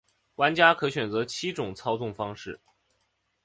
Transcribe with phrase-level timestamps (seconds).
[0.37, 2.59] 玩家可选择七种操纵方式。